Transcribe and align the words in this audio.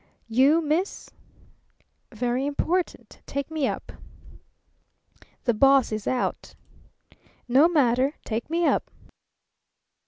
"You, 0.29 0.63
miss?" 0.63 1.11
"Very 2.11 2.47
important. 2.47 3.21
Take 3.27 3.51
me 3.51 3.67
up." 3.67 3.91
"The 5.43 5.53
boss 5.53 5.91
is 5.91 6.07
out." 6.07 6.55
"No 7.47 7.67
matter. 7.69 8.15
Take 8.25 8.49
me 8.49 8.65
up. 8.65 8.89